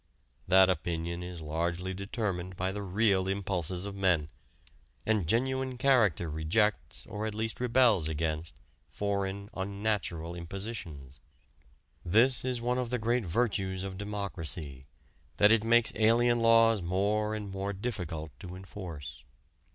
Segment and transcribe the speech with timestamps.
[0.47, 4.29] That opinion is largely determined by the real impulses of men;
[5.05, 8.55] and genuine character rejects or at least rebels against
[8.89, 11.19] foreign, unnatural impositions.
[12.03, 14.87] This is one of the great virtues of democracy
[15.37, 19.23] that it makes alien laws more and more difficult to enforce.